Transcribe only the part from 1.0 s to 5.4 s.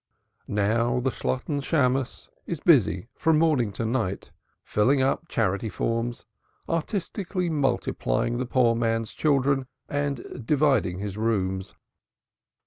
Shalotten Shammos is busy from morning to night filling up